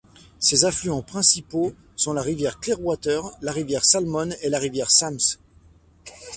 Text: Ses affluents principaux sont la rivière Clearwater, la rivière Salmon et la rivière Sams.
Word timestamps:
Ses 0.39 0.65
affluents 0.65 1.03
principaux 1.03 1.75
sont 1.95 2.13
la 2.13 2.23
rivière 2.23 2.59
Clearwater, 2.59 3.31
la 3.43 3.51
rivière 3.51 3.85
Salmon 3.85 4.29
et 4.41 4.49
la 4.49 4.57
rivière 4.57 4.89
Sams. 4.89 5.37